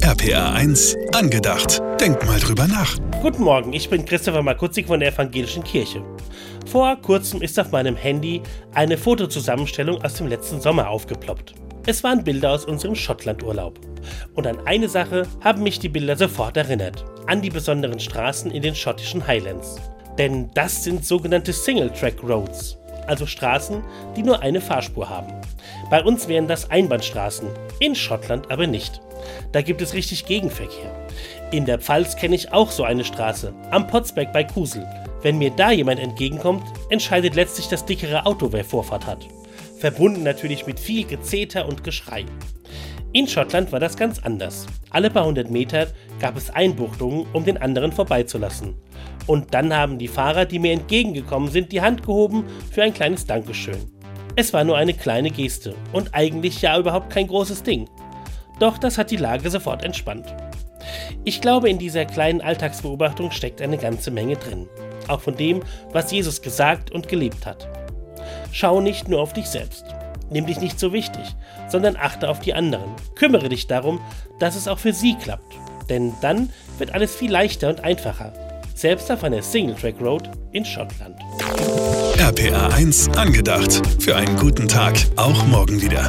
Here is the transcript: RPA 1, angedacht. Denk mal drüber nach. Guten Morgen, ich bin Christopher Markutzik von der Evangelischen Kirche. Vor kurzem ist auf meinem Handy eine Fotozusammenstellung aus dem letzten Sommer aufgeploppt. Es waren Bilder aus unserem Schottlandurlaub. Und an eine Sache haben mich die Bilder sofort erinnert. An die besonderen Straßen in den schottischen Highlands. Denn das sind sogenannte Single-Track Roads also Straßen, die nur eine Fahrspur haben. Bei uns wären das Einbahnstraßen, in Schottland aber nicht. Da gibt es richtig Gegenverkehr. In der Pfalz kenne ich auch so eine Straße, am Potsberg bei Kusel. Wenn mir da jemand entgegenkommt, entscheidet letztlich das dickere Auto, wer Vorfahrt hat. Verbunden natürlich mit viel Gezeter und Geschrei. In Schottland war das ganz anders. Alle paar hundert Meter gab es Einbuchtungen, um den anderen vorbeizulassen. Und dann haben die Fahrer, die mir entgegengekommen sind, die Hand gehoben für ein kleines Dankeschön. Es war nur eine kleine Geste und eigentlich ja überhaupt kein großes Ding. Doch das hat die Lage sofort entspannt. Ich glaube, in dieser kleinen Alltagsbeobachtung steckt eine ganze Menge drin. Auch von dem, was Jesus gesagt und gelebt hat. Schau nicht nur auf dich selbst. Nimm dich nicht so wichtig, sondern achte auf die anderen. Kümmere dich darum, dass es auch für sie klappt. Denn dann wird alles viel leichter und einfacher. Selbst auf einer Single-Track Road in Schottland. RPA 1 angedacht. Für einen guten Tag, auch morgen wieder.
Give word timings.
RPA 0.00 0.54
1, 0.54 0.96
angedacht. 1.12 1.80
Denk 2.00 2.26
mal 2.26 2.40
drüber 2.40 2.66
nach. 2.66 2.96
Guten 3.20 3.42
Morgen, 3.42 3.72
ich 3.72 3.90
bin 3.90 4.04
Christopher 4.04 4.42
Markutzik 4.42 4.86
von 4.86 4.98
der 4.98 5.12
Evangelischen 5.12 5.62
Kirche. 5.62 6.02
Vor 6.66 6.96
kurzem 6.96 7.42
ist 7.42 7.60
auf 7.60 7.70
meinem 7.70 7.94
Handy 7.94 8.42
eine 8.74 8.96
Fotozusammenstellung 8.96 10.02
aus 10.02 10.14
dem 10.14 10.26
letzten 10.26 10.60
Sommer 10.60 10.88
aufgeploppt. 10.88 11.54
Es 11.86 12.02
waren 12.02 12.24
Bilder 12.24 12.52
aus 12.52 12.64
unserem 12.64 12.94
Schottlandurlaub. 12.94 13.78
Und 14.34 14.46
an 14.46 14.58
eine 14.66 14.88
Sache 14.88 15.26
haben 15.44 15.62
mich 15.62 15.78
die 15.78 15.90
Bilder 15.90 16.16
sofort 16.16 16.56
erinnert. 16.56 17.04
An 17.26 17.42
die 17.42 17.50
besonderen 17.50 18.00
Straßen 18.00 18.50
in 18.50 18.62
den 18.62 18.74
schottischen 18.74 19.26
Highlands. 19.26 19.76
Denn 20.18 20.50
das 20.54 20.82
sind 20.82 21.04
sogenannte 21.04 21.52
Single-Track 21.52 22.22
Roads 22.24 22.78
also 23.06 23.26
Straßen, 23.26 23.82
die 24.16 24.22
nur 24.22 24.40
eine 24.40 24.60
Fahrspur 24.60 25.08
haben. 25.08 25.32
Bei 25.90 26.02
uns 26.02 26.28
wären 26.28 26.48
das 26.48 26.70
Einbahnstraßen, 26.70 27.48
in 27.80 27.94
Schottland 27.94 28.50
aber 28.50 28.66
nicht. 28.66 29.00
Da 29.52 29.62
gibt 29.62 29.82
es 29.82 29.94
richtig 29.94 30.24
Gegenverkehr. 30.26 31.06
In 31.50 31.66
der 31.66 31.78
Pfalz 31.78 32.16
kenne 32.16 32.34
ich 32.34 32.52
auch 32.52 32.70
so 32.70 32.84
eine 32.84 33.04
Straße, 33.04 33.54
am 33.70 33.86
Potsberg 33.86 34.32
bei 34.32 34.44
Kusel. 34.44 34.86
Wenn 35.22 35.38
mir 35.38 35.50
da 35.50 35.70
jemand 35.70 36.00
entgegenkommt, 36.00 36.64
entscheidet 36.90 37.34
letztlich 37.34 37.68
das 37.68 37.84
dickere 37.84 38.26
Auto, 38.26 38.52
wer 38.52 38.64
Vorfahrt 38.64 39.06
hat. 39.06 39.26
Verbunden 39.78 40.22
natürlich 40.22 40.66
mit 40.66 40.80
viel 40.80 41.04
Gezeter 41.04 41.68
und 41.68 41.84
Geschrei. 41.84 42.24
In 43.12 43.28
Schottland 43.28 43.72
war 43.72 43.80
das 43.80 43.96
ganz 43.96 44.20
anders. 44.20 44.66
Alle 44.88 45.10
paar 45.10 45.26
hundert 45.26 45.50
Meter 45.50 45.88
gab 46.18 46.36
es 46.36 46.48
Einbuchtungen, 46.48 47.26
um 47.34 47.44
den 47.44 47.58
anderen 47.58 47.92
vorbeizulassen. 47.92 48.74
Und 49.26 49.52
dann 49.52 49.76
haben 49.76 49.98
die 49.98 50.08
Fahrer, 50.08 50.46
die 50.46 50.58
mir 50.58 50.72
entgegengekommen 50.72 51.50
sind, 51.50 51.72
die 51.72 51.82
Hand 51.82 52.02
gehoben 52.02 52.44
für 52.70 52.82
ein 52.82 52.94
kleines 52.94 53.26
Dankeschön. 53.26 54.01
Es 54.34 54.52
war 54.54 54.64
nur 54.64 54.78
eine 54.78 54.94
kleine 54.94 55.30
Geste 55.30 55.74
und 55.92 56.14
eigentlich 56.14 56.62
ja 56.62 56.78
überhaupt 56.78 57.10
kein 57.10 57.26
großes 57.26 57.62
Ding. 57.64 57.88
Doch 58.58 58.78
das 58.78 58.96
hat 58.96 59.10
die 59.10 59.16
Lage 59.16 59.50
sofort 59.50 59.84
entspannt. 59.84 60.34
Ich 61.24 61.42
glaube, 61.42 61.68
in 61.68 61.78
dieser 61.78 62.06
kleinen 62.06 62.40
Alltagsbeobachtung 62.40 63.30
steckt 63.30 63.60
eine 63.60 63.76
ganze 63.76 64.10
Menge 64.10 64.36
drin. 64.36 64.68
Auch 65.06 65.20
von 65.20 65.36
dem, 65.36 65.60
was 65.92 66.10
Jesus 66.10 66.40
gesagt 66.40 66.90
und 66.90 67.08
gelebt 67.08 67.44
hat. 67.44 67.68
Schau 68.52 68.80
nicht 68.80 69.06
nur 69.06 69.20
auf 69.20 69.34
dich 69.34 69.46
selbst. 69.46 69.84
Nimm 70.30 70.46
dich 70.46 70.60
nicht 70.60 70.80
so 70.80 70.94
wichtig, 70.94 71.24
sondern 71.68 71.96
achte 71.96 72.28
auf 72.30 72.40
die 72.40 72.54
anderen. 72.54 72.90
Kümmere 73.14 73.50
dich 73.50 73.66
darum, 73.66 74.00
dass 74.38 74.56
es 74.56 74.66
auch 74.66 74.78
für 74.78 74.94
sie 74.94 75.14
klappt. 75.14 75.54
Denn 75.90 76.14
dann 76.22 76.50
wird 76.78 76.94
alles 76.94 77.14
viel 77.14 77.30
leichter 77.30 77.68
und 77.68 77.84
einfacher. 77.84 78.32
Selbst 78.74 79.10
auf 79.10 79.24
einer 79.24 79.42
Single-Track 79.42 80.00
Road 80.00 80.30
in 80.52 80.64
Schottland. 80.64 81.16
RPA 82.22 82.68
1 82.68 83.08
angedacht. 83.16 83.82
Für 83.98 84.14
einen 84.14 84.36
guten 84.36 84.68
Tag, 84.68 84.94
auch 85.16 85.44
morgen 85.48 85.82
wieder. 85.82 86.08